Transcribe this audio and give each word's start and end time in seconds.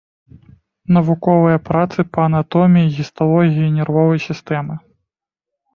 Навуковыя 0.97 1.59
працы 1.69 1.99
па 2.15 2.19
анатоміі 2.31 2.85
і 2.89 2.93
гісталогіі 2.97 3.73
нервовай 3.79 4.19
сістэмы. 4.29 4.75